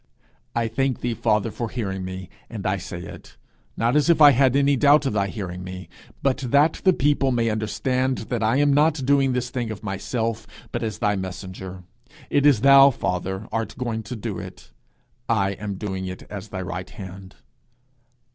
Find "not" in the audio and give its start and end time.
3.77-3.95, 8.73-9.05